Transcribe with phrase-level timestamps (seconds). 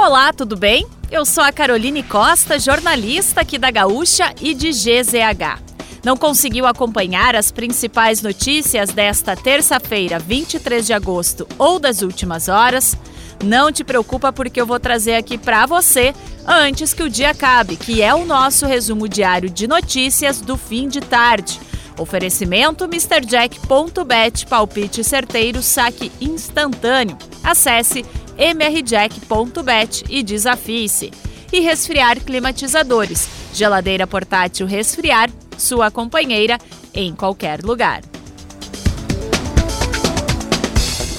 [0.00, 0.86] Olá, tudo bem?
[1.10, 5.60] Eu sou a Caroline Costa, jornalista aqui da Gaúcha e de GZH.
[6.04, 12.96] Não conseguiu acompanhar as principais notícias desta terça-feira, 23 de agosto ou das últimas horas?
[13.44, 16.14] Não te preocupa porque eu vou trazer aqui para você
[16.46, 20.86] antes que o dia acabe, que é o nosso resumo diário de notícias do fim
[20.86, 21.60] de tarde.
[21.98, 27.18] Oferecimento MrJack.bet, palpite certeiro, saque instantâneo.
[27.42, 28.04] Acesse
[28.38, 31.10] mrjack.bet e desafie-se.
[31.52, 33.28] E resfriar climatizadores.
[33.52, 36.58] Geladeira portátil resfriar, sua companheira
[36.94, 38.02] em qualquer lugar.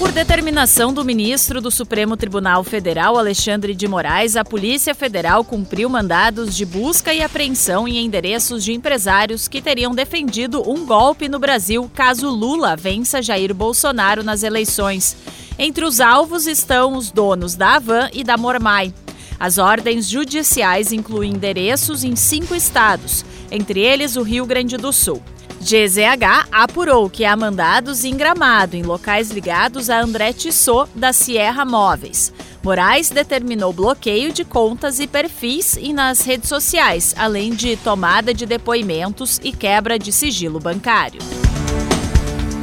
[0.00, 5.90] Por determinação do ministro do Supremo Tribunal Federal, Alexandre de Moraes, a Polícia Federal cumpriu
[5.90, 11.38] mandados de busca e apreensão em endereços de empresários que teriam defendido um golpe no
[11.38, 15.14] Brasil caso Lula vença Jair Bolsonaro nas eleições.
[15.62, 18.94] Entre os alvos estão os donos da Avan e da Mormai.
[19.38, 25.22] As ordens judiciais incluem endereços em cinco estados, entre eles o Rio Grande do Sul.
[25.60, 31.66] GZH apurou que há mandados em Gramado, em locais ligados a André Tissot, da Sierra
[31.66, 32.32] Móveis.
[32.62, 38.46] Moraes determinou bloqueio de contas e perfis e nas redes sociais, além de tomada de
[38.46, 41.20] depoimentos e quebra de sigilo bancário.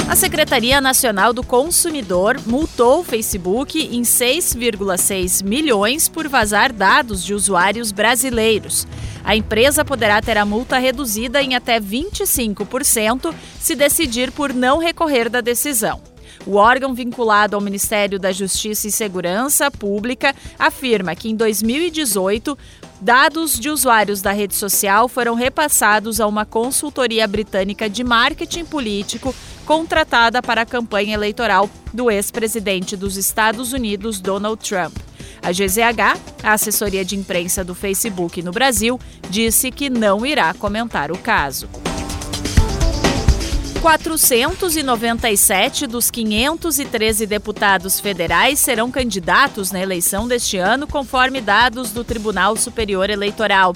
[0.08, 7.33] A Secretaria Nacional do Consumidor multou o Facebook em 6,6 milhões por vazar dados de
[7.33, 8.88] usuários brasileiros.
[9.22, 15.30] A empresa poderá ter a multa reduzida em até 25% se decidir por não recorrer
[15.30, 16.02] da decisão.
[16.45, 22.58] O órgão vinculado ao Ministério da Justiça e Segurança Pública afirma que em 2018
[22.99, 29.35] Dados de usuários da rede social foram repassados a uma consultoria britânica de marketing político
[29.65, 34.97] contratada para a campanha eleitoral do ex-presidente dos Estados Unidos, Donald Trump.
[35.43, 41.11] A GZH, a assessoria de imprensa do Facebook no Brasil, disse que não irá comentar
[41.11, 41.69] o caso.
[43.87, 52.58] 497 dos 513 deputados federais serão candidatos na eleição deste ano, conforme dados do Tribunal
[52.58, 53.73] Superior Eleitoral.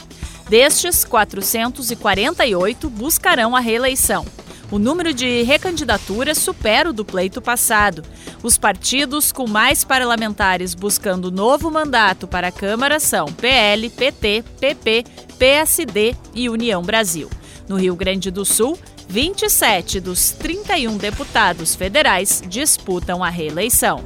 [0.49, 4.25] Destes, 448 buscarão a reeleição.
[4.69, 8.03] O número de recandidaturas supera o do pleito passado.
[8.43, 15.05] Os partidos com mais parlamentares buscando novo mandato para a Câmara são PL, PT, PP,
[15.39, 17.29] PSD e União Brasil.
[17.69, 18.77] No Rio Grande do Sul,
[19.11, 24.01] 27 dos 31 deputados federais disputam a reeleição.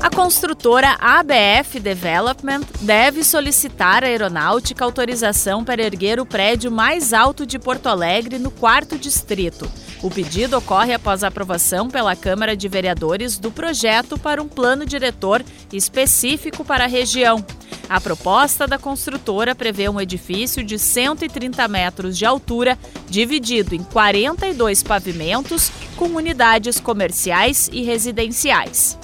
[0.00, 7.44] A construtora ABF Development deve solicitar à aeronáutica autorização para erguer o prédio mais alto
[7.44, 9.70] de Porto Alegre no quarto distrito.
[10.02, 14.86] O pedido ocorre após a aprovação pela Câmara de Vereadores do projeto para um plano
[14.86, 17.44] diretor específico para a região.
[17.92, 24.82] A proposta da construtora prevê um edifício de 130 metros de altura, dividido em 42
[24.82, 28.98] pavimentos, com unidades comerciais e residenciais.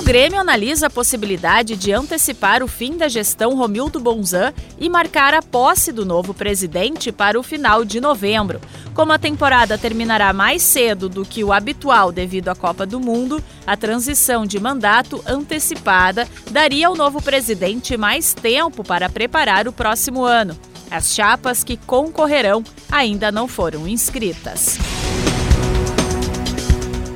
[0.00, 5.34] O Grêmio analisa a possibilidade de antecipar o fim da gestão Romildo Bonzan e marcar
[5.34, 8.62] a posse do novo presidente para o final de novembro.
[8.94, 13.44] Como a temporada terminará mais cedo do que o habitual devido à Copa do Mundo,
[13.66, 20.24] a transição de mandato antecipada daria ao novo presidente mais tempo para preparar o próximo
[20.24, 20.58] ano.
[20.90, 24.78] As chapas que concorrerão ainda não foram inscritas.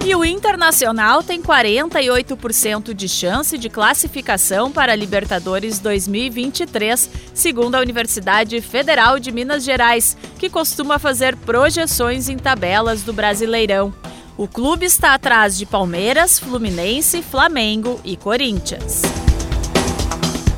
[0.04, 7.80] E o Internacional tem 48% de chance de classificação para a Libertadores 2023, segundo a
[7.80, 13.94] Universidade Federal de Minas Gerais, que costuma fazer projeções em tabelas do Brasileirão.
[14.36, 19.00] O clube está atrás de Palmeiras, Fluminense, Flamengo e Corinthians.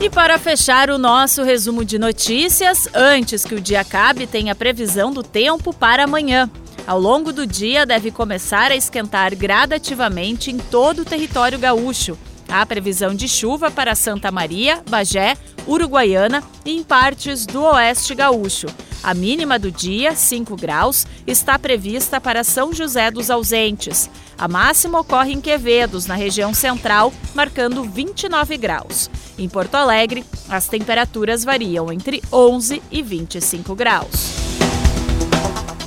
[0.00, 4.56] E para fechar o nosso resumo de notícias, antes que o dia acabe, tem a
[4.56, 6.50] previsão do tempo para amanhã.
[6.86, 12.16] Ao longo do dia, deve começar a esquentar gradativamente em todo o território gaúcho.
[12.48, 15.36] Há previsão de chuva para Santa Maria, Bagé,
[15.66, 18.68] Uruguaiana e em partes do oeste gaúcho.
[19.02, 24.08] A mínima do dia, 5 graus, está prevista para São José dos Ausentes.
[24.38, 29.10] A máxima ocorre em Quevedos, na região central, marcando 29 graus.
[29.36, 34.45] Em Porto Alegre, as temperaturas variam entre 11 e 25 graus.